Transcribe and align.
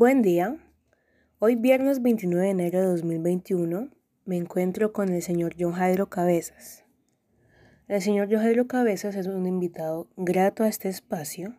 Buen 0.00 0.22
día. 0.22 0.56
Hoy 1.40 1.56
viernes 1.56 2.02
29 2.02 2.44
de 2.44 2.50
enero 2.52 2.78
de 2.78 2.86
2021 2.86 3.90
me 4.26 4.36
encuentro 4.36 4.92
con 4.92 5.08
el 5.08 5.22
señor 5.22 5.56
John 5.58 5.72
Jairo 5.72 6.08
Cabezas. 6.08 6.84
El 7.88 8.00
señor 8.00 8.28
John 8.30 8.42
Jairo 8.42 8.68
Cabezas 8.68 9.16
es 9.16 9.26
un 9.26 9.44
invitado 9.44 10.08
grato 10.16 10.62
a 10.62 10.68
este 10.68 10.88
espacio 10.88 11.58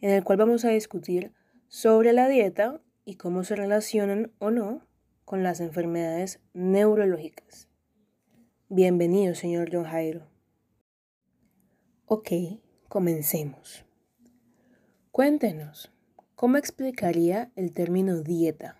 en 0.00 0.10
el 0.10 0.22
cual 0.22 0.38
vamos 0.38 0.64
a 0.64 0.68
discutir 0.68 1.32
sobre 1.66 2.12
la 2.12 2.28
dieta 2.28 2.80
y 3.04 3.16
cómo 3.16 3.42
se 3.42 3.56
relacionan 3.56 4.30
o 4.38 4.52
no 4.52 4.86
con 5.24 5.42
las 5.42 5.58
enfermedades 5.58 6.38
neurológicas. 6.54 7.68
Bienvenido, 8.68 9.34
señor 9.34 9.70
John 9.72 9.86
Jairo. 9.86 10.28
Ok, 12.06 12.30
comencemos. 12.88 13.84
Cuéntenos, 15.10 15.92
¿cómo 16.42 16.56
explicaría 16.56 17.52
el 17.54 17.72
término 17.72 18.16
dieta? 18.16 18.74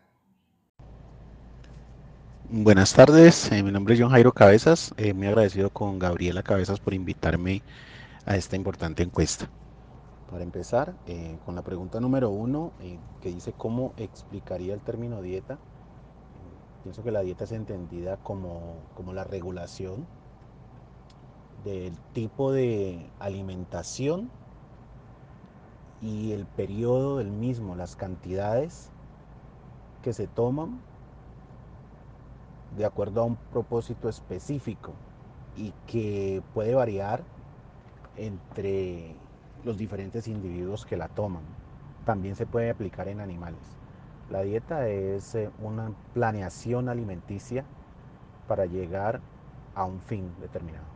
Buenas 2.50 2.92
tardes, 2.92 3.52
eh, 3.52 3.62
mi 3.62 3.70
nombre 3.70 3.95
es 3.95 4.00
John 4.00 4.10
Jairo 4.10 4.32
Cabezas, 4.32 4.92
eh, 4.96 5.14
muy 5.14 5.28
agradecido 5.28 5.70
con 5.70 6.01
Gabriela 6.01 6.42
Cabezas 6.42 6.80
por 6.80 6.92
invitarme 6.92 7.62
a 8.27 8.34
esta 8.34 8.56
importante 8.56 9.04
encuesta. 9.04 9.48
Para 10.28 10.42
empezar, 10.42 10.96
eh, 11.06 11.38
con 11.46 11.54
la 11.54 11.62
pregunta 11.62 12.01
número 12.01 12.30
uno, 12.30 12.73
que 13.20 13.28
dice 13.28 13.54
cómo 13.56 13.95
explicaría 13.96 14.74
el 14.74 14.80
término 14.80 15.23
dieta, 15.23 15.60
pienso 16.82 17.04
que 17.04 17.12
la 17.12 17.20
dieta 17.20 17.45
es 17.45 17.52
entendida 17.52 18.16
como, 18.16 18.74
como 18.96 19.12
la 19.12 19.23
regulación 19.23 20.04
del 21.65 21.96
tipo 22.12 22.51
de 22.51 23.09
alimentación 23.20 24.32
y 26.02 26.33
el 26.33 26.47
periodo 26.47 27.19
del 27.19 27.30
mismo, 27.30 27.77
las 27.77 27.95
cantidades 27.95 28.91
que 30.02 30.12
se 30.12 30.27
toman 30.27 30.80
de 32.76 32.85
acuerdo 32.85 33.23
a 33.23 33.24
un 33.24 33.37
propósito 33.37 34.09
específico 34.09 34.93
y 35.57 35.73
que 35.87 36.43
puede 36.54 36.74
variar 36.74 37.23
entre 38.16 39.15
los 39.65 39.79
diferentes 39.79 40.26
individuos 40.26 40.85
que 40.85 40.96
la 40.96 41.09
toman. 41.09 41.43
También 42.04 42.35
se 42.35 42.46
puede 42.46 42.71
aplicar 42.71 43.07
en 43.09 43.21
animales. 43.21 43.60
La 44.30 44.43
dieta 44.43 44.88
es 44.88 45.35
eh, 45.35 45.51
una 45.60 45.93
planeación 46.15 46.88
alimenticia 46.88 47.65
para 48.48 48.66
llegar 48.66 49.21
a 49.74 49.85
un 49.85 50.01
fin 50.01 50.32
determinado. 50.41 50.91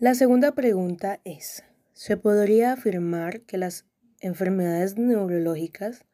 La 0.00 0.14
segunda 0.14 0.52
pregunta 0.52 1.20
es, 1.24 1.62
¿se 1.92 2.16
podría 2.16 2.72
afirmar 2.72 3.42
que 3.42 3.58
las 3.58 3.84
enfermedades 4.20 4.96
neurológicas 4.96 6.06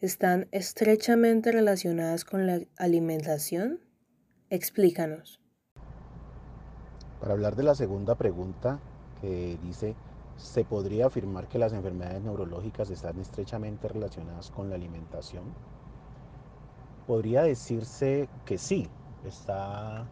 están 0.00 0.48
estrechamente 0.50 1.52
relacionadas 1.52 2.24
con 2.24 2.48
la 2.48 2.58
alimentación? 2.76 3.78
Explícanos. 4.50 5.40
Para 7.20 7.34
hablar 7.34 7.54
de 7.54 7.62
la 7.62 7.76
segunda 7.76 8.16
pregunta 8.16 8.80
que 9.20 9.56
dice, 9.62 9.94
¿se 10.36 10.64
podría 10.64 11.06
afirmar 11.06 11.46
que 11.46 11.60
las 11.60 11.72
enfermedades 11.72 12.22
neurológicas 12.22 12.90
están 12.90 13.20
estrechamente 13.20 13.86
relacionadas 13.86 14.50
con 14.50 14.68
la 14.68 14.74
alimentación? 14.74 15.44
Podría 17.06 17.44
decirse 17.44 18.28
que 18.44 18.58
sí, 18.58 18.88
está 19.24 20.08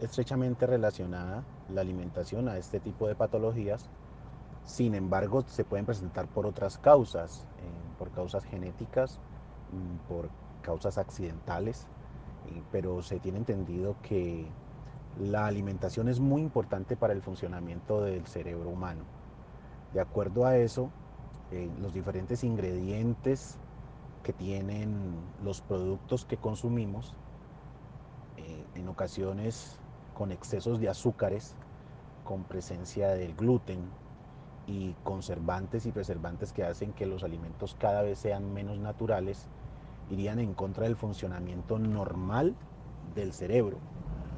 estrechamente 0.00 0.66
relacionada 0.66 1.44
la 1.68 1.80
alimentación 1.80 2.48
a 2.48 2.56
este 2.56 2.80
tipo 2.80 3.08
de 3.08 3.14
patologías. 3.14 3.88
Sin 4.64 4.94
embargo, 4.94 5.42
se 5.46 5.64
pueden 5.64 5.86
presentar 5.86 6.26
por 6.28 6.46
otras 6.46 6.78
causas, 6.78 7.46
eh, 7.58 7.96
por 7.98 8.10
causas 8.10 8.44
genéticas, 8.44 9.18
mm, 9.72 10.08
por 10.08 10.28
causas 10.62 10.98
accidentales, 10.98 11.86
pero 12.72 13.02
se 13.02 13.18
tiene 13.20 13.38
entendido 13.38 13.96
que 14.02 14.46
la 15.18 15.46
alimentación 15.46 16.08
es 16.08 16.20
muy 16.20 16.42
importante 16.42 16.96
para 16.96 17.12
el 17.12 17.22
funcionamiento 17.22 18.02
del 18.02 18.26
cerebro 18.26 18.70
humano. 18.70 19.04
De 19.92 20.00
acuerdo 20.00 20.46
a 20.46 20.56
eso, 20.56 20.90
eh, 21.50 21.70
los 21.80 21.92
diferentes 21.92 22.44
ingredientes 22.44 23.58
que 24.22 24.32
tienen 24.32 25.16
los 25.42 25.60
productos 25.60 26.24
que 26.24 26.36
consumimos, 26.36 27.14
eh, 28.36 28.64
en 28.74 28.88
ocasiones 28.88 29.78
con 30.18 30.32
excesos 30.32 30.80
de 30.80 30.88
azúcares, 30.88 31.54
con 32.24 32.42
presencia 32.42 33.10
del 33.10 33.36
gluten 33.36 33.78
y 34.66 34.96
conservantes 35.04 35.86
y 35.86 35.92
preservantes 35.92 36.52
que 36.52 36.64
hacen 36.64 36.92
que 36.92 37.06
los 37.06 37.22
alimentos 37.22 37.76
cada 37.78 38.02
vez 38.02 38.18
sean 38.18 38.52
menos 38.52 38.80
naturales, 38.80 39.46
irían 40.10 40.40
en 40.40 40.54
contra 40.54 40.84
del 40.84 40.96
funcionamiento 40.96 41.78
normal 41.78 42.56
del 43.14 43.32
cerebro, 43.32 43.76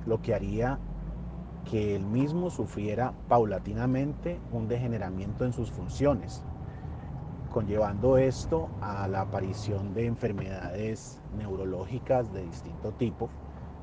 lo 0.07 0.21
que 0.21 0.35
haría 0.35 0.79
que 1.71 1.97
el 1.97 2.05
mismo 2.05 2.51
sufriera 2.51 3.15
paulatinamente 3.29 4.39
un 4.53 4.69
degeneramiento 4.69 5.47
en 5.47 5.55
sus 5.55 5.71
funciones, 5.71 6.43
conllevando 7.51 8.19
esto 8.19 8.69
a 8.83 9.09
la 9.09 9.23
aparición 9.23 9.95
de 9.95 10.05
enfermedades 10.05 11.23
neurológicas 11.39 12.31
de 12.35 12.45
distinto 12.45 12.93
tipo, 12.93 13.31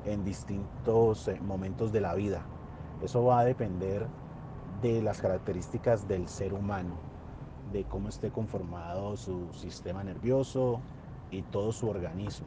en 0.04 0.24
distintos 0.24 1.28
eh, 1.28 1.40
momentos 1.40 1.92
de 1.92 2.00
la 2.00 2.14
vida. 2.14 2.42
Eso 3.02 3.24
va 3.24 3.40
a 3.40 3.44
depender 3.44 4.06
de 4.82 5.02
las 5.02 5.20
características 5.20 6.06
del 6.08 6.28
ser 6.28 6.54
humano, 6.54 6.94
de 7.72 7.84
cómo 7.84 8.08
esté 8.08 8.30
conformado 8.30 9.16
su 9.16 9.52
sistema 9.52 10.04
nervioso 10.04 10.80
y 11.30 11.42
todo 11.42 11.72
su 11.72 11.88
organismo. 11.88 12.46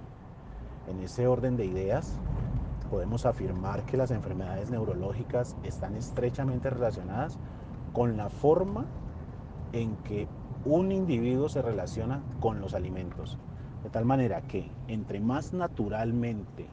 En 0.87 0.99
ese 0.99 1.27
orden 1.27 1.57
de 1.57 1.65
ideas, 1.65 2.17
podemos 2.89 3.25
afirmar 3.25 3.85
que 3.85 3.97
las 3.97 4.11
enfermedades 4.11 4.69
neurológicas 4.69 5.55
están 5.63 5.95
estrechamente 5.95 6.69
relacionadas 6.69 7.37
con 7.93 8.17
la 8.17 8.29
forma 8.29 8.85
en 9.73 9.95
que 9.97 10.27
un 10.65 10.91
individuo 10.91 11.49
se 11.49 11.61
relaciona 11.61 12.21
con 12.39 12.61
los 12.61 12.73
alimentos. 12.73 13.37
De 13.83 13.89
tal 13.89 14.05
manera 14.05 14.41
que 14.41 14.69
entre 14.87 15.19
más 15.19 15.53
naturalmente 15.53 16.67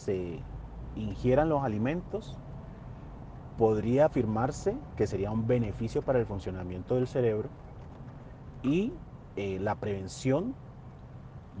se 0.00 0.40
ingieran 0.96 1.48
los 1.48 1.62
alimentos, 1.62 2.36
podría 3.58 4.06
afirmarse 4.06 4.74
que 4.96 5.06
sería 5.06 5.30
un 5.30 5.46
beneficio 5.46 6.02
para 6.02 6.18
el 6.18 6.26
funcionamiento 6.26 6.94
del 6.96 7.06
cerebro 7.06 7.48
y 8.62 8.92
eh, 9.36 9.58
la 9.60 9.74
prevención 9.76 10.54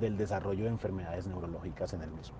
del 0.00 0.16
desarrollo 0.16 0.64
de 0.64 0.70
enfermedades 0.70 1.26
neurológicas 1.26 1.92
en 1.92 2.02
el 2.02 2.10
mismo. 2.10 2.36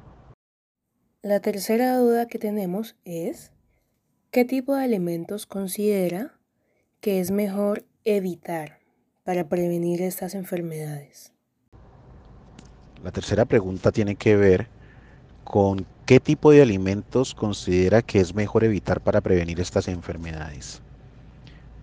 La 1.23 1.41
tercera 1.41 1.99
duda 1.99 2.27
que 2.27 2.39
tenemos 2.39 2.97
es, 3.05 3.53
¿qué 4.31 4.47
tipo 4.47 4.75
de 4.75 4.85
alimentos 4.85 5.47
considera 5.47 6.39
que 7.01 7.21
es 7.21 7.31
mejor 7.31 7.85
evitar 8.05 8.79
para 9.25 9.49
prevenir 9.49 10.01
estas 10.01 10.35
enfermedades? 10.35 11.33
La 13.05 13.13
tercera 13.13 13.45
pregunta 13.45 13.93
tiene 13.93 14.17
que 14.17 14.37
ver 14.37 14.69
con 15.45 15.87
qué 16.07 16.21
tipo 16.21 16.51
de 16.51 16.63
alimentos 16.63 17.35
considera 17.35 18.03
que 18.03 18.21
es 18.21 18.35
mejor 18.35 18.65
evitar 18.65 19.01
para 19.01 19.21
prevenir 19.21 19.61
estas 19.61 19.89
enfermedades. 19.89 20.83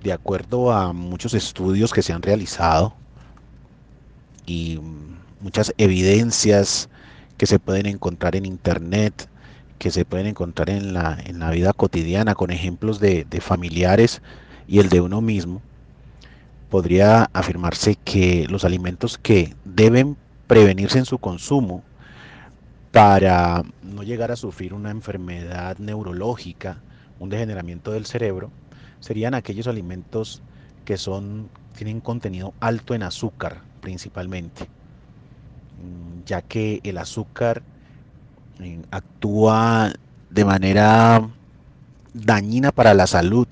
De 0.04 0.12
acuerdo 0.12 0.72
a 0.72 0.94
muchos 0.94 1.34
estudios 1.34 1.94
que 1.94 2.02
se 2.02 2.14
han 2.14 2.22
realizado 2.22 2.94
y 4.46 4.80
muchas 5.42 5.74
evidencias 5.78 6.90
que 7.38 7.46
se 7.46 7.60
pueden 7.60 7.86
encontrar 7.86 8.36
en 8.36 8.46
internet, 8.46 9.30
que 9.78 9.92
se 9.92 10.06
pueden 10.06 10.28
encontrar 10.28 10.70
en 10.70 10.94
la, 10.94 11.18
en 11.26 11.40
la 11.40 11.52
vida 11.52 11.74
cotidiana 11.74 12.36
con 12.36 12.52
ejemplos 12.52 13.00
de, 13.00 13.26
de 13.26 13.42
familiares 13.42 14.22
y 14.68 14.80
el 14.80 14.90
de 14.90 15.02
uno 15.02 15.22
mismo, 15.22 15.62
podría 16.70 17.30
afirmarse 17.34 17.96
que 17.96 18.46
los 18.50 18.66
alimentos 18.66 19.18
que 19.18 19.56
deben 19.64 20.18
prevenirse 20.48 20.98
en 20.98 21.06
su 21.06 21.20
consumo 21.20 21.84
para 22.98 23.64
no 23.84 24.02
llegar 24.02 24.32
a 24.32 24.36
sufrir 24.36 24.74
una 24.74 24.90
enfermedad 24.90 25.78
neurológica, 25.78 26.78
un 27.20 27.30
degeneramiento 27.30 27.92
del 27.92 28.08
cerebro, 28.08 28.50
serían 29.02 29.36
aquellos 29.36 29.68
alimentos 29.68 30.42
que 30.84 30.98
son 30.98 31.48
tienen 31.76 32.02
contenido 32.02 32.56
alto 32.60 32.96
en 32.96 33.04
azúcar 33.04 33.62
principalmente, 33.82 34.64
mm, 34.64 36.26
ya 36.26 36.42
que 36.42 36.80
el 36.84 36.98
azúcar 36.98 37.62
eh, 38.62 38.82
actúa 38.90 39.94
de 40.32 40.46
manera 40.46 41.30
dañina 42.16 42.72
para 42.72 42.96
la 42.96 43.06
salud 43.06 43.48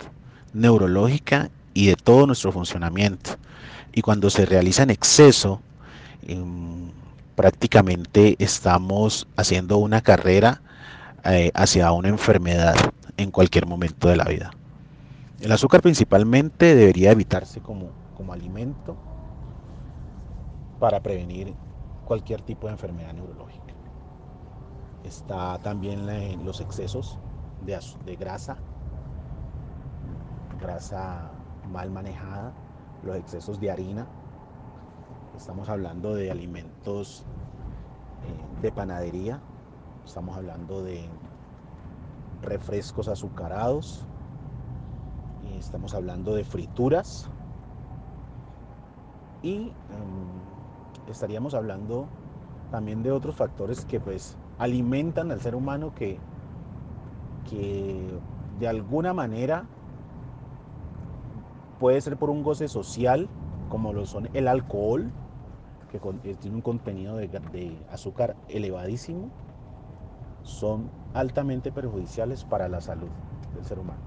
neurológica 0.53 1.51
y 1.75 1.85
de 1.85 1.95
todo 1.95 2.25
nuestro 2.25 2.51
funcionamiento. 2.51 3.37
Y 3.93 4.01
cuando 4.01 4.31
se 4.31 4.47
realiza 4.47 4.81
en 4.81 4.89
exceso, 4.89 5.61
em, 6.27 6.89
prácticamente 7.35 8.35
estamos 8.39 9.27
haciendo 9.35 9.77
una 9.77 10.01
carrera 10.01 10.61
eh, 11.23 11.51
hacia 11.53 11.91
una 11.91 12.09
enfermedad 12.09 12.75
en 13.17 13.31
cualquier 13.31 13.67
momento 13.67 14.07
de 14.07 14.15
la 14.15 14.25
vida. 14.25 14.51
El 15.41 15.51
azúcar 15.51 15.81
principalmente 15.81 16.75
debería 16.75 17.11
evitarse 17.11 17.59
como, 17.61 17.89
como 18.15 18.33
alimento 18.33 18.95
para 20.79 21.01
prevenir 21.01 21.53
cualquier 22.05 22.41
tipo 22.41 22.67
de 22.67 22.73
enfermedad 22.73 23.13
neurológica. 23.13 23.73
Está 25.03 25.59
también 25.59 26.05
los 26.45 26.61
excesos 26.61 27.17
de, 27.65 27.79
de 28.05 28.15
grasa, 28.15 28.57
grasa 30.61 31.31
mal 31.71 31.91
manejada, 31.91 32.53
los 33.03 33.15
excesos 33.17 33.59
de 33.59 33.71
harina. 33.71 34.07
Estamos 35.37 35.67
hablando 35.67 36.15
de 36.15 36.31
alimentos 36.31 37.25
eh, 38.23 38.61
de 38.61 38.71
panadería, 38.71 39.41
estamos 40.05 40.37
hablando 40.37 40.81
de 40.81 41.09
refrescos 42.41 43.09
azucarados, 43.09 44.05
estamos 45.59 45.93
hablando 45.93 46.35
de 46.35 46.45
frituras. 46.45 47.29
Y 49.41 49.55
em, 49.55 49.73
estaríamos 51.09 51.53
hablando 51.53 52.07
también 52.71 53.03
de 53.03 53.11
otros 53.11 53.35
factores 53.35 53.83
que 53.85 53.99
pues 53.99 54.37
alimentan 54.57 55.31
al 55.31 55.41
ser 55.41 55.55
humano 55.55 55.93
que, 55.93 56.17
que 57.49 58.09
de 58.59 58.67
alguna 58.67 59.13
manera 59.13 59.65
puede 61.77 61.99
ser 61.99 62.15
por 62.15 62.29
un 62.29 62.41
goce 62.41 62.69
social, 62.69 63.27
como 63.69 63.91
lo 63.91 64.05
son 64.05 64.29
el 64.33 64.47
alcohol, 64.47 65.11
que 65.91 65.97
eh, 65.97 66.35
tiene 66.39 66.57
un 66.57 66.61
contenido 66.61 67.17
de, 67.17 67.27
de 67.27 67.77
azúcar 67.89 68.35
elevadísimo, 68.49 69.31
son 70.43 70.91
altamente 71.13 71.71
perjudiciales 71.71 72.43
para 72.43 72.69
la 72.69 72.81
salud 72.81 73.09
del 73.55 73.65
ser 73.65 73.79
humano. 73.79 74.01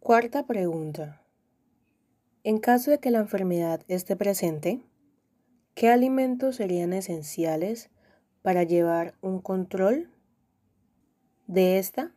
Cuarta 0.00 0.46
pregunta. 0.46 1.22
En 2.42 2.58
caso 2.58 2.90
de 2.90 2.98
que 2.98 3.10
la 3.10 3.18
enfermedad 3.18 3.82
esté 3.86 4.16
presente, 4.16 4.82
¿qué 5.74 5.90
alimentos 5.90 6.56
serían 6.56 6.94
esenciales 6.94 7.90
para 8.42 8.62
llevar 8.62 9.14
un 9.20 9.40
control 9.40 10.10
de 11.46 11.78
esta? 11.78 12.12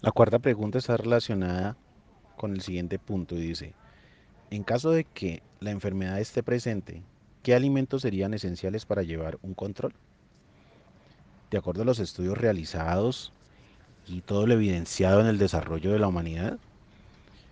La 0.00 0.10
cuarta 0.10 0.38
pregunta 0.40 0.78
está 0.78 0.96
relacionada 0.96 1.76
con 2.36 2.52
el 2.52 2.60
siguiente 2.60 2.98
punto 2.98 3.36
y 3.36 3.40
dice, 3.40 3.74
en 4.50 4.64
caso 4.64 4.90
de 4.90 5.04
que 5.04 5.42
la 5.60 5.70
enfermedad 5.70 6.20
esté 6.20 6.42
presente, 6.42 7.02
¿qué 7.42 7.54
alimentos 7.54 8.02
serían 8.02 8.34
esenciales 8.34 8.86
para 8.86 9.02
llevar 9.02 9.38
un 9.42 9.54
control? 9.54 9.94
De 11.50 11.58
acuerdo 11.58 11.82
a 11.82 11.86
los 11.86 11.98
estudios 11.98 12.38
realizados 12.38 13.32
y 14.06 14.20
todo 14.20 14.46
lo 14.46 14.54
evidenciado 14.54 15.20
en 15.20 15.26
el 15.26 15.38
desarrollo 15.38 15.92
de 15.92 15.98
la 15.98 16.08
humanidad, 16.08 16.58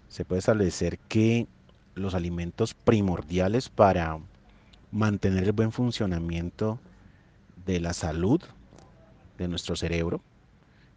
se 0.08 0.24
puede 0.24 0.38
establecer 0.38 0.98
que 0.98 1.46
los 1.94 2.14
alimentos 2.14 2.74
primordiales 2.74 3.68
para 3.68 4.18
mantener 4.90 5.44
el 5.44 5.52
buen 5.52 5.72
funcionamiento 5.72 6.78
de 7.66 7.80
la 7.80 7.92
salud 7.92 8.40
de 9.36 9.48
nuestro 9.48 9.76
cerebro 9.76 10.22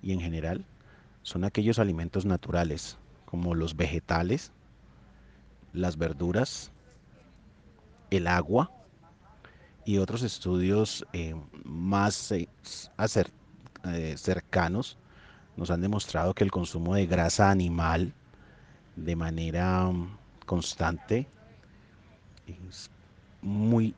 y 0.01 0.13
en 0.13 0.21
general 0.21 0.65
son 1.23 1.43
aquellos 1.43 1.79
alimentos 1.79 2.25
naturales 2.25 2.97
como 3.25 3.55
los 3.55 3.75
vegetales, 3.75 4.51
las 5.73 5.97
verduras, 5.97 6.71
el 8.09 8.27
agua 8.27 8.71
y 9.85 9.97
otros 9.97 10.23
estudios 10.23 11.05
eh, 11.13 11.35
más 11.63 12.31
eh, 12.31 12.47
eh, 13.85 14.15
cercanos 14.17 14.97
nos 15.55 15.71
han 15.71 15.81
demostrado 15.81 16.33
que 16.33 16.43
el 16.43 16.51
consumo 16.51 16.95
de 16.95 17.05
grasa 17.05 17.49
animal 17.49 18.13
de 18.95 19.15
manera 19.15 19.85
mm, 19.85 20.17
constante 20.45 21.27
es 22.47 22.89
muy 23.41 23.95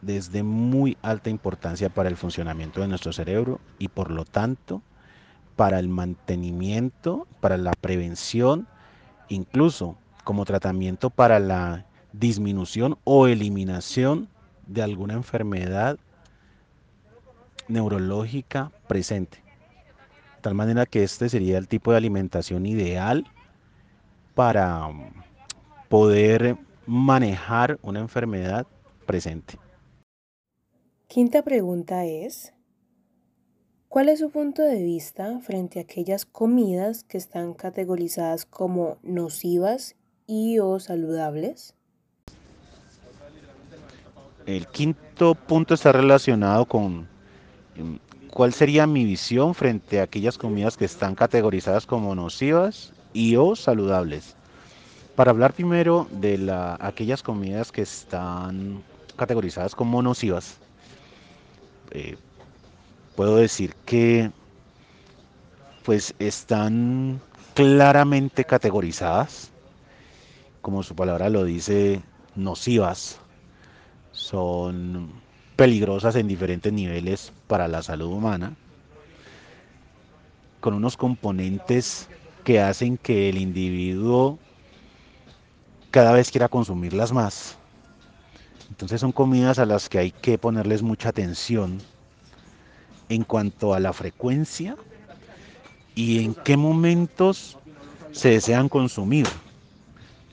desde 0.00 0.42
muy 0.42 0.98
alta 1.00 1.30
importancia 1.30 1.88
para 1.88 2.08
el 2.08 2.16
funcionamiento 2.16 2.80
de 2.80 2.88
nuestro 2.88 3.12
cerebro 3.12 3.60
y 3.78 3.88
por 3.88 4.10
lo 4.10 4.24
tanto 4.24 4.82
para 5.56 5.78
el 5.78 5.88
mantenimiento, 5.88 7.28
para 7.40 7.56
la 7.56 7.72
prevención, 7.72 8.66
incluso 9.28 9.96
como 10.24 10.44
tratamiento 10.44 11.10
para 11.10 11.38
la 11.38 11.86
disminución 12.12 12.98
o 13.04 13.26
eliminación 13.26 14.28
de 14.66 14.82
alguna 14.82 15.14
enfermedad 15.14 15.98
neurológica 17.68 18.70
presente. 18.86 19.38
De 20.36 20.42
tal 20.42 20.54
manera 20.54 20.86
que 20.86 21.02
este 21.02 21.28
sería 21.28 21.58
el 21.58 21.68
tipo 21.68 21.92
de 21.92 21.96
alimentación 21.96 22.66
ideal 22.66 23.26
para 24.34 24.88
poder 25.88 26.56
manejar 26.86 27.78
una 27.82 28.00
enfermedad 28.00 28.66
presente. 29.06 29.58
Quinta 31.06 31.42
pregunta 31.42 32.06
es, 32.06 32.54
¿cuál 33.88 34.08
es 34.08 34.20
su 34.20 34.30
punto 34.30 34.62
de 34.62 34.82
vista 34.82 35.38
frente 35.40 35.78
a 35.78 35.82
aquellas 35.82 36.24
comidas 36.24 37.04
que 37.04 37.18
están 37.18 37.54
categorizadas 37.54 38.46
como 38.46 38.96
nocivas 39.02 39.94
y 40.32 40.58
o 40.60 40.80
saludables? 40.80 41.74
El 44.46 44.66
quinto 44.68 45.34
punto 45.34 45.74
está 45.74 45.92
relacionado 45.92 46.64
con 46.64 47.06
em, 47.76 47.98
cuál 48.30 48.54
sería 48.54 48.86
mi 48.86 49.04
visión 49.04 49.54
frente 49.54 50.00
a 50.00 50.04
aquellas 50.04 50.38
comidas 50.38 50.78
que 50.78 50.86
están 50.86 51.14
categorizadas 51.14 51.84
como 51.84 52.14
nocivas 52.14 52.94
y 53.12 53.36
o 53.36 53.54
saludables. 53.54 54.34
Para 55.16 55.32
hablar 55.32 55.52
primero 55.52 56.08
de 56.10 56.38
la, 56.38 56.78
aquellas 56.80 57.22
comidas 57.22 57.70
que 57.70 57.82
están 57.82 58.82
categorizadas 59.16 59.74
como 59.74 60.00
nocivas, 60.00 60.56
eh, 61.90 62.16
puedo 63.16 63.36
decir 63.36 63.74
que 63.84 64.30
pues 65.84 66.14
están 66.18 67.20
claramente 67.54 68.46
categorizadas, 68.46 69.51
como 70.62 70.82
su 70.82 70.94
palabra 70.94 71.28
lo 71.28 71.44
dice, 71.44 72.00
nocivas, 72.36 73.18
son 74.12 75.10
peligrosas 75.56 76.16
en 76.16 76.28
diferentes 76.28 76.72
niveles 76.72 77.32
para 77.48 77.68
la 77.68 77.82
salud 77.82 78.06
humana, 78.06 78.54
con 80.60 80.74
unos 80.74 80.96
componentes 80.96 82.08
que 82.44 82.60
hacen 82.60 82.96
que 82.96 83.28
el 83.28 83.38
individuo 83.38 84.38
cada 85.90 86.12
vez 86.12 86.30
quiera 86.30 86.48
consumirlas 86.48 87.12
más. 87.12 87.56
Entonces 88.70 89.00
son 89.00 89.12
comidas 89.12 89.58
a 89.58 89.66
las 89.66 89.88
que 89.88 89.98
hay 89.98 90.10
que 90.12 90.38
ponerles 90.38 90.82
mucha 90.82 91.10
atención 91.10 91.78
en 93.08 93.24
cuanto 93.24 93.74
a 93.74 93.80
la 93.80 93.92
frecuencia 93.92 94.76
y 95.94 96.24
en 96.24 96.34
qué 96.34 96.56
momentos 96.56 97.58
se 98.12 98.30
desean 98.30 98.68
consumir. 98.68 99.26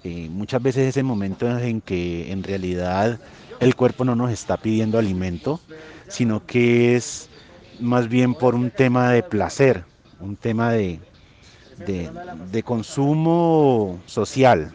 Eh, 0.03 0.29
muchas 0.29 0.63
veces 0.63 0.87
ese 0.87 1.03
momento 1.03 1.45
en 1.59 1.81
que 1.81 2.31
en 2.31 2.43
realidad 2.43 3.19
el 3.59 3.75
cuerpo 3.75 4.05
no 4.05 4.15
nos 4.15 4.31
está 4.31 4.55
pidiendo 4.55 4.97
alimento, 4.97 5.59
sino 6.07 6.45
que 6.45 6.95
es 6.95 7.29
más 7.81 8.07
bien 8.07 8.33
por 8.33 8.55
un 8.55 8.71
tema 8.71 9.11
de 9.11 9.23
placer, 9.23 9.83
un 10.21 10.37
tema 10.37 10.71
de, 10.71 10.99
de, 11.85 12.63
consumo 12.63 13.99
social, 14.05 14.73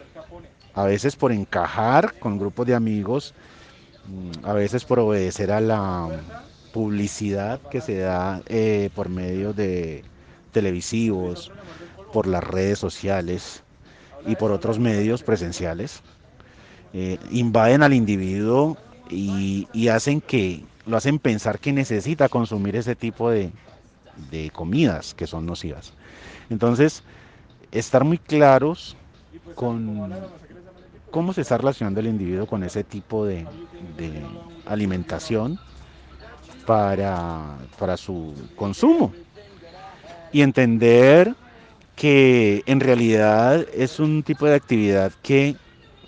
a 0.75 0.85
veces 0.85 1.17
por 1.17 1.33
encajar 1.33 2.19
con 2.19 2.39
grupos 2.39 2.67
de 2.67 2.75
amigos, 2.75 3.35
mm, 4.07 4.45
a 4.47 4.53
veces 4.53 4.85
por 4.85 4.99
obedecer 4.99 5.51
a 5.53 5.61
la 5.61 6.09
publicidad 6.75 7.61
que 7.71 7.81
se 7.81 7.99
da 7.99 8.43
eh, 8.47 8.91
por 8.95 9.09
medio 9.09 9.55
de 9.55 10.05
televisivos, 10.53 11.51
por 12.13 12.27
las 12.27 12.45
redes 12.45 12.79
sociales 12.79 13.64
y 14.27 14.37
por 14.37 14.53
otros 14.53 14.79
medios 14.79 15.23
presenciales, 15.23 16.03
eh, 16.93 17.19
invaden 17.31 17.83
al 17.83 17.93
individuo 17.93 18.77
y, 19.11 19.69
y, 19.73 19.89
hacen 19.89 20.21
que 20.21 20.65
lo 20.87 20.97
hacen 20.97 21.19
pensar 21.19 21.59
que 21.59 21.73
necesita 21.73 22.29
consumir 22.29 22.77
ese 22.77 22.95
tipo 22.95 23.31
de, 23.31 23.51
de 24.31 24.51
comidas 24.51 25.15
que 25.15 25.27
son 25.27 25.47
nocivas. 25.47 25.93
Entonces, 26.51 27.03
estar 27.73 28.05
muy 28.05 28.19
claros 28.19 28.97
con 29.55 30.13
cómo 31.11 31.33
se 31.33 31.43
está 31.43 31.59
relacionando 31.59 32.01
el 32.01 32.07
individuo 32.07 32.47
con 32.47 32.63
ese 32.65 32.85
tipo 32.85 33.27
de, 33.27 33.47
alimentación 34.67 35.59
para, 36.67 37.59
para 37.79 37.97
su 37.97 38.35
consumo. 38.57 39.13
Y 40.33 40.43
entender 40.43 41.35
que 41.97 42.63
en 42.67 42.81
realidad 42.81 43.67
es 43.73 44.01
un 44.01 44.23
tipo 44.23 44.47
de 44.47 44.55
actividad 44.55 45.13
que 45.23 45.57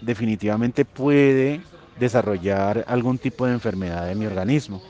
definitivamente 0.00 0.84
puede 0.84 1.60
desarrollar 1.98 2.84
algún 2.88 3.18
tipo 3.18 3.46
de 3.46 3.52
enfermedad 3.52 4.06
de 4.06 4.14
mi 4.14 4.26
organismo. 4.26 4.82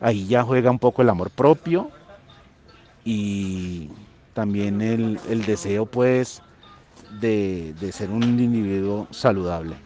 Ahí 0.00 0.26
ya 0.26 0.42
juega 0.42 0.70
un 0.70 0.78
poco 0.78 1.02
el 1.02 1.10
amor 1.10 1.30
propio 1.30 1.90
y 3.04 3.90
también 4.32 4.80
el, 4.80 5.44
deseo 5.44 5.86
pues 5.86 6.42
de, 7.20 7.74
de 7.80 7.92
ser 7.92 8.10
un 8.10 8.22
individuo 8.22 9.06
saludable. 9.10 9.76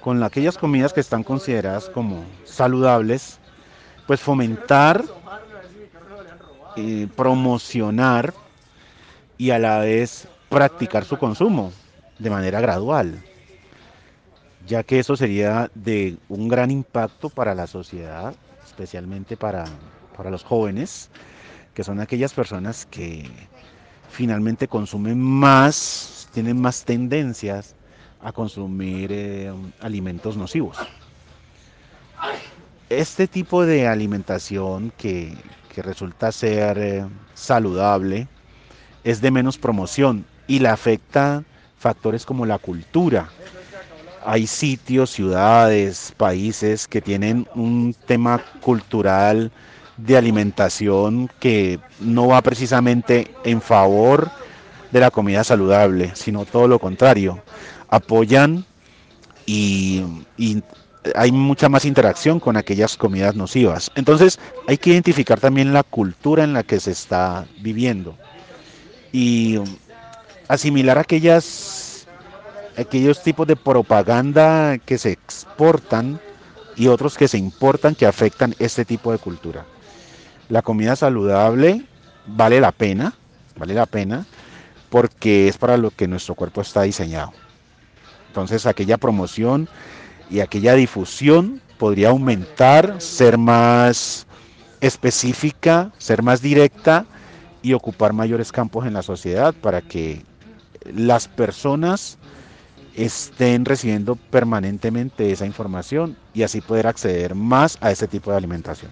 Con 0.00 0.22
aquellas 0.22 0.58
comidas 0.58 0.92
que 0.92 1.00
están 1.00 1.22
consideradas 1.22 1.88
como 1.88 2.24
saludables, 2.44 3.38
pues 4.06 4.20
fomentar, 4.20 5.04
eh, 6.76 7.08
promocionar 7.14 8.32
y 9.38 9.50
a 9.50 9.58
la 9.60 9.78
vez 9.78 10.28
practicar 10.48 11.04
su 11.04 11.16
consumo 11.16 11.72
de 12.18 12.28
manera 12.28 12.60
gradual, 12.60 13.22
ya 14.66 14.82
que 14.82 14.98
eso 14.98 15.16
sería 15.16 15.70
de 15.74 16.16
un 16.28 16.48
gran 16.48 16.70
impacto 16.70 17.30
para 17.30 17.54
la 17.54 17.68
sociedad, 17.68 18.34
especialmente 18.66 19.36
para, 19.36 19.64
para 20.16 20.30
los 20.30 20.42
jóvenes, 20.42 21.08
que 21.72 21.84
son 21.84 22.00
aquellas 22.00 22.34
personas 22.34 22.84
que 22.86 23.30
finalmente 24.10 24.66
consumen 24.66 25.20
más, 25.20 26.28
tienen 26.34 26.60
más 26.60 26.84
tendencias 26.84 27.76
a 28.20 28.32
consumir 28.32 29.10
eh, 29.12 29.52
alimentos 29.80 30.36
nocivos. 30.36 30.76
Este 32.88 33.28
tipo 33.28 33.64
de 33.64 33.86
alimentación 33.86 34.92
que, 34.96 35.36
que 35.72 35.82
resulta 35.82 36.32
ser 36.32 36.78
eh, 36.78 37.06
saludable 37.34 38.26
es 39.04 39.20
de 39.20 39.30
menos 39.30 39.58
promoción 39.58 40.24
y 40.46 40.58
le 40.58 40.68
afecta 40.68 41.44
factores 41.78 42.26
como 42.26 42.46
la 42.46 42.58
cultura. 42.58 43.28
Hay 44.24 44.46
sitios, 44.46 45.10
ciudades, 45.10 46.12
países 46.16 46.88
que 46.88 47.00
tienen 47.00 47.46
un 47.54 47.94
tema 48.06 48.42
cultural 48.60 49.52
de 49.96 50.16
alimentación 50.16 51.30
que 51.40 51.78
no 52.00 52.28
va 52.28 52.42
precisamente 52.42 53.34
en 53.44 53.60
favor 53.60 54.30
de 54.90 55.00
la 55.00 55.10
comida 55.10 55.44
saludable, 55.44 56.12
sino 56.14 56.44
todo 56.44 56.68
lo 56.68 56.78
contrario. 56.78 57.42
Apoyan 57.88 58.64
y, 59.46 60.04
hay 61.14 61.32
mucha 61.32 61.70
más 61.70 61.86
interacción 61.86 62.38
con 62.38 62.56
aquellas 62.56 62.96
comidas 62.96 63.34
nocivas. 63.34 63.90
Entonces 63.94 64.38
hay 64.66 64.76
que 64.76 64.90
identificar 64.90 65.40
también 65.40 65.72
la 65.72 65.82
cultura 65.82 66.44
en 66.44 66.52
la 66.52 66.64
que 66.64 66.80
se 66.80 66.90
está 66.90 67.46
viviendo 67.60 68.14
y 69.12 69.58
asimilar 70.48 70.98
aquellas, 70.98 72.06
aquellos 72.76 73.22
tipos 73.22 73.46
de 73.46 73.56
propaganda 73.56 74.78
que 74.78 74.98
se 74.98 75.12
exportan 75.12 76.20
y 76.76 76.88
otros 76.88 77.16
que 77.16 77.28
se 77.28 77.38
importan 77.38 77.94
que 77.94 78.06
afectan 78.06 78.54
este 78.58 78.84
tipo 78.84 79.12
de 79.12 79.18
cultura. 79.18 79.66
La 80.48 80.62
comida 80.62 80.96
saludable 80.96 81.84
vale 82.26 82.60
la 82.60 82.72
pena, 82.72 83.14
vale 83.56 83.74
la 83.74 83.86
pena, 83.86 84.26
porque 84.88 85.48
es 85.48 85.58
para 85.58 85.76
lo 85.76 85.90
que 85.90 86.08
nuestro 86.08 86.34
cuerpo 86.34 86.60
está 86.60 86.82
diseñado. 86.82 87.32
Entonces 88.28 88.66
aquella 88.66 88.96
promoción 88.96 89.68
y 90.30 90.40
aquella 90.40 90.74
difusión 90.74 91.60
podría 91.78 92.10
aumentar, 92.10 93.00
ser 93.00 93.38
más 93.38 94.26
específica, 94.80 95.90
ser 95.98 96.22
más 96.22 96.40
directa 96.40 97.06
y 97.68 97.74
ocupar 97.74 98.14
mayores 98.14 98.50
campos 98.50 98.86
en 98.86 98.94
la 98.94 99.02
sociedad 99.02 99.54
para 99.54 99.82
que 99.82 100.22
las 100.84 101.28
personas 101.28 102.16
estén 102.96 103.66
recibiendo 103.66 104.16
permanentemente 104.16 105.30
esa 105.30 105.44
información 105.44 106.16
y 106.32 106.44
así 106.44 106.62
poder 106.62 106.86
acceder 106.86 107.34
más 107.34 107.76
a 107.82 107.90
ese 107.90 108.08
tipo 108.08 108.30
de 108.30 108.38
alimentación. 108.38 108.90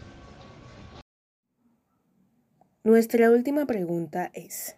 Nuestra 2.85 3.31
última 3.31 3.65
pregunta 3.65 4.31
es, 4.35 4.77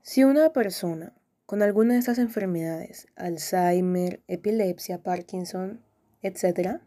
si 0.00 0.24
una 0.24 0.50
persona 0.54 1.12
con 1.44 1.60
alguna 1.60 1.92
de 1.92 2.00
estas 2.00 2.16
enfermedades, 2.16 3.06
Alzheimer, 3.16 4.22
epilepsia, 4.28 5.02
Parkinson, 5.02 5.82
etc., 6.22 6.80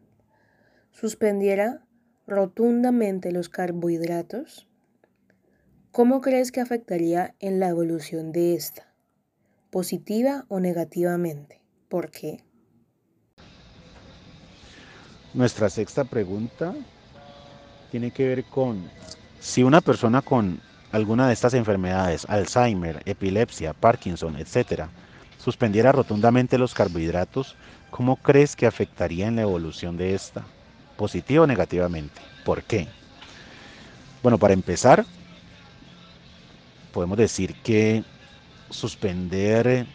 suspendiera 0.89 1.85
rotundamente 2.25 3.31
los 3.31 3.49
carbohidratos, 3.49 4.67
¿cómo 5.95 6.19
crees 6.19 6.51
que 6.51 6.59
afectaría 6.59 7.35
en 7.39 7.61
la 7.61 7.69
evolución 7.69 8.33
de 8.33 8.53
esta? 8.53 8.85
¿Positiva 9.69 10.43
o 10.49 10.59
negativamente? 10.59 11.61
¿Por 11.87 12.11
qué? 12.11 12.43
Nuestra 15.33 15.69
sexta 15.69 16.03
pregunta 16.03 16.75
tiene 17.91 18.11
que 18.11 18.27
ver 18.27 18.43
con 18.43 18.89
si 19.39 19.63
una 19.63 19.79
persona 19.79 20.21
con 20.21 20.59
alguna 20.91 21.27
de 21.27 21.33
estas 21.33 21.53
enfermedades, 21.53 22.25
Alzheimer, 22.27 23.01
epilepsia, 23.05 23.71
Parkinson, 23.71 24.35
etc., 24.35 24.87
suspendiera 25.37 25.93
rotundamente 25.93 26.57
los 26.57 26.73
carbohidratos, 26.73 27.55
¿cómo 27.89 28.17
crees 28.17 28.57
que 28.57 28.67
afectaría 28.67 29.27
en 29.27 29.37
la 29.37 29.43
evolución 29.43 29.95
de 29.95 30.13
esta? 30.13 30.45
¿Positiva 30.97 31.45
o 31.45 31.47
negativamente? 31.47 32.19
¿Por 32.43 32.63
qué? 32.63 32.89
Bueno, 34.21 34.37
para 34.37 34.53
empezar, 34.53 35.05
podemos 36.95 37.17
decir 37.17 37.57
que 37.61 38.05
suspender 38.69 39.85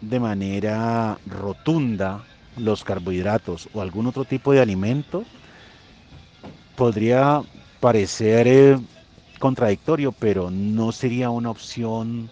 de 0.00 0.20
manera 0.20 1.18
rotunda 1.24 2.28
los 2.56 2.84
carbohidratos 2.84 3.68
o 3.72 3.80
algún 3.80 4.06
otro 4.06 4.24
tipo 4.26 4.52
de 4.52 4.60
alimento 4.60 5.24
podría 6.74 7.42
parecer 7.80 8.46
eh, 8.48 8.78
contradictorio, 9.40 10.12
pero 10.12 10.50
no 10.50 10.92
sería 10.92 11.30
una 11.30 11.50
opción 11.50 12.30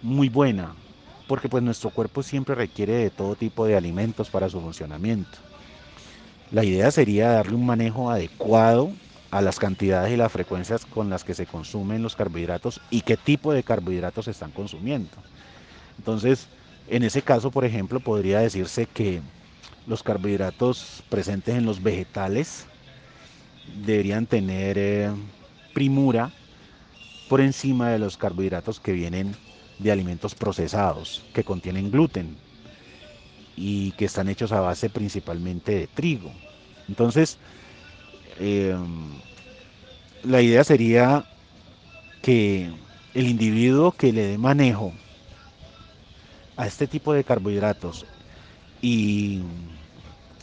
muy 0.00 0.28
buena, 0.28 0.76
porque 1.26 1.48
pues 1.48 1.62
nuestro 1.62 1.90
cuerpo 1.90 2.22
siempre 2.22 2.54
requiere 2.54 2.92
de 2.94 3.10
todo 3.10 3.34
tipo 3.36 3.66
de 3.66 3.76
alimentos 3.76 4.30
para 4.30 4.48
su 4.48 4.60
funcionamiento. 4.60 5.38
La 6.50 6.64
idea 6.64 6.90
sería 6.90 7.30
darle 7.32 7.54
un 7.54 7.66
manejo 7.66 8.10
adecuado 8.10 8.92
a 9.34 9.42
las 9.42 9.58
cantidades 9.58 10.12
y 10.12 10.16
las 10.16 10.30
frecuencias 10.30 10.86
con 10.86 11.10
las 11.10 11.24
que 11.24 11.34
se 11.34 11.44
consumen 11.44 12.04
los 12.04 12.14
carbohidratos 12.14 12.80
y 12.88 13.00
qué 13.00 13.16
tipo 13.16 13.52
de 13.52 13.64
carbohidratos 13.64 14.28
están 14.28 14.52
consumiendo. 14.52 15.10
Entonces, 15.98 16.46
en 16.86 17.02
ese 17.02 17.20
caso, 17.20 17.50
por 17.50 17.64
ejemplo, 17.64 17.98
podría 17.98 18.38
decirse 18.38 18.86
que 18.86 19.22
los 19.88 20.04
carbohidratos 20.04 21.02
presentes 21.08 21.56
en 21.56 21.66
los 21.66 21.82
vegetales 21.82 22.66
deberían 23.84 24.26
tener 24.26 24.78
eh, 24.78 25.10
primura 25.72 26.30
por 27.28 27.40
encima 27.40 27.90
de 27.90 27.98
los 27.98 28.16
carbohidratos 28.16 28.78
que 28.78 28.92
vienen 28.92 29.34
de 29.80 29.90
alimentos 29.90 30.36
procesados, 30.36 31.24
que 31.32 31.42
contienen 31.42 31.90
gluten 31.90 32.36
y 33.56 33.90
que 33.92 34.04
están 34.04 34.28
hechos 34.28 34.52
a 34.52 34.60
base 34.60 34.90
principalmente 34.90 35.74
de 35.74 35.88
trigo. 35.88 36.30
Entonces, 36.88 37.38
em, 38.38 39.12
la 40.22 40.40
idea 40.40 40.64
sería 40.64 41.24
que 42.22 42.70
el 43.14 43.28
individuo 43.28 43.92
que 43.92 44.12
le 44.12 44.26
dé 44.26 44.38
manejo 44.38 44.92
a 46.56 46.66
este 46.66 46.86
tipo 46.86 47.12
de 47.12 47.24
carbohidratos 47.24 48.06
y 48.80 49.42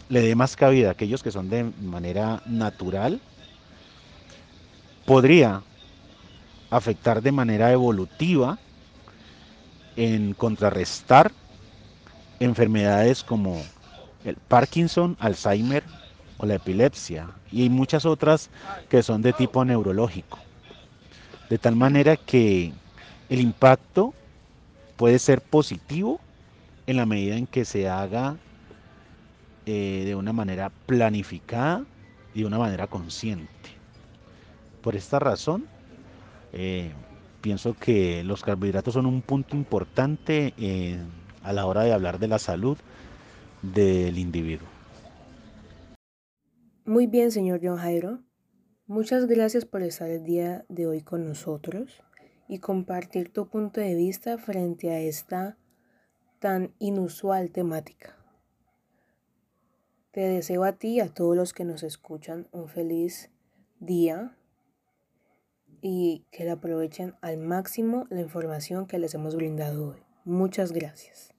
le 0.10 0.22
dé 0.22 0.36
más 0.36 0.56
cabida 0.56 0.90
a 0.90 0.92
aquellos 0.92 1.24
que 1.24 1.32
son 1.32 1.50
de 1.50 1.64
manera 1.82 2.42
natural, 2.46 3.20
podría 5.06 5.62
afectar 6.70 7.22
de 7.22 7.32
manera 7.32 7.72
evolutiva 7.72 8.58
en 9.96 10.34
contrarrestar 10.34 11.32
enfermedades 12.40 13.24
como 13.24 13.62
el 14.26 14.36
Parkinson, 14.36 15.18
Alzheimer 15.20 15.84
o 16.42 16.46
la 16.46 16.56
epilepsia 16.56 17.30
y 17.52 17.70
muchas 17.70 18.06
otras 18.06 18.50
que 18.90 19.04
son 19.04 19.22
de 19.22 19.32
tipo 19.32 19.64
neurológico. 19.64 20.40
De 21.50 21.58
tal 21.58 21.76
manera 21.76 22.18
que 22.18 22.74
el 23.30 23.40
impacto 23.40 24.14
puede 24.98 25.20
ser 25.20 25.42
positivo 25.42 26.20
en 26.88 26.98
la 26.98 27.06
medida 27.06 27.36
en 27.36 27.46
que 27.46 27.64
se 27.64 27.88
haga 27.88 28.38
eh, 29.66 30.04
de 30.06 30.16
una 30.16 30.34
manera 30.34 30.72
planificada 30.88 31.84
y 32.34 32.42
de 32.42 32.46
una 32.48 32.58
manera 32.58 32.88
consciente. 32.88 33.48
Por 34.82 34.96
esta 34.96 35.20
razón, 35.20 35.66
eh, 36.54 36.92
pienso 37.42 37.76
que 37.76 38.24
los 38.24 38.42
carbohidratos 38.42 38.96
son 38.96 39.06
un 39.06 39.22
punto 39.22 39.56
importante 39.56 40.54
eh, 40.58 40.98
a 41.44 41.54
la 41.54 41.66
hora 41.66 41.84
de 41.84 41.94
hablar 41.94 42.18
de 42.18 42.28
la 42.28 42.40
salud 42.40 42.78
del 43.62 44.18
individuo. 44.18 44.81
Muy 46.92 47.08
bien, 47.08 47.32
señor 47.32 47.62
John 47.64 47.78
Jairo. 47.78 48.20
Muchas 48.86 49.26
gracias 49.26 49.64
por 49.64 49.82
estar 49.82 50.10
el 50.10 50.26
día 50.26 50.66
de 50.68 50.88
hoy 50.88 51.02
con 51.02 51.26
nosotros 51.26 52.04
y 52.50 52.60
compartir 52.60 53.32
tu 53.32 53.48
punto 53.48 53.80
de 53.80 53.96
vista 53.96 54.38
frente 54.38 54.92
a 54.92 55.00
esta 55.00 55.58
tan 56.40 56.74
inusual 56.80 57.50
temática. 57.50 58.18
Te 60.12 60.20
deseo 60.20 60.66
a 60.66 60.74
ti 60.74 60.96
y 60.96 61.00
a 61.00 61.08
todos 61.08 61.34
los 61.38 61.54
que 61.54 61.64
nos 61.64 61.84
escuchan 61.84 62.50
un 62.52 62.68
feliz 62.68 63.32
día 63.80 64.36
y 65.82 66.26
que 66.30 66.50
aprovechen 66.50 67.16
al 67.22 67.38
máximo 67.38 68.06
la 68.10 68.20
información 68.20 68.86
que 68.86 69.00
les 69.00 69.14
hemos 69.14 69.38
brindado 69.38 69.92
hoy. 69.92 70.04
Muchas 70.26 70.74
gracias. 70.74 71.31